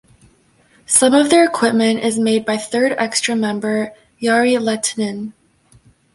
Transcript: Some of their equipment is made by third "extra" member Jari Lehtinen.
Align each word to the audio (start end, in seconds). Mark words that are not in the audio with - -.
Some 0.87 1.13
of 1.13 1.29
their 1.29 1.45
equipment 1.45 1.99
is 1.99 2.17
made 2.17 2.43
by 2.43 2.57
third 2.57 2.93
"extra" 2.97 3.35
member 3.35 3.93
Jari 4.19 4.57
Lehtinen. 4.59 5.33